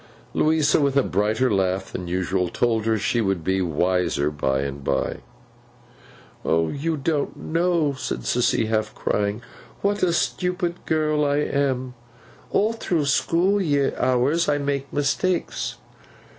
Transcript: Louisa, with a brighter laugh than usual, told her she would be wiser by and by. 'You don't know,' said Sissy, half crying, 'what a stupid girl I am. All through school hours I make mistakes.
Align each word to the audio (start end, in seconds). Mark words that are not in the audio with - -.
Louisa, 0.33 0.81
with 0.81 0.97
a 0.97 1.03
brighter 1.03 1.53
laugh 1.53 1.91
than 1.91 2.07
usual, 2.07 2.49
told 2.49 2.87
her 2.87 2.97
she 2.97 3.21
would 3.21 3.43
be 3.43 3.61
wiser 3.61 4.31
by 4.31 4.61
and 4.61 4.83
by. 4.83 5.17
'You 6.43 6.97
don't 6.97 7.37
know,' 7.37 7.93
said 7.93 8.21
Sissy, 8.21 8.65
half 8.67 8.95
crying, 8.95 9.43
'what 9.83 10.01
a 10.01 10.11
stupid 10.11 10.87
girl 10.87 11.23
I 11.23 11.37
am. 11.37 11.93
All 12.49 12.73
through 12.73 13.05
school 13.05 13.61
hours 13.95 14.49
I 14.49 14.57
make 14.57 14.91
mistakes. 14.91 15.75